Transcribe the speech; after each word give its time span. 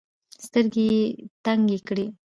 سترګي 0.45 0.85
یې 0.93 1.03
تنګي 1.43 1.79
کړې. 1.87 2.05